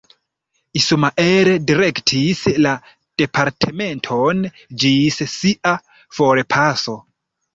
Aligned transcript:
Ismael 0.79 1.49
direktis 1.71 2.39
la 2.67 2.71
departementon 3.23 4.41
ĝis 4.85 5.19
sia 5.37 5.75
forpaso. 6.21 6.97